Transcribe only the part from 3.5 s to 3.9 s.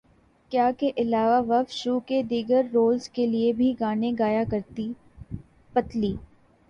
بھی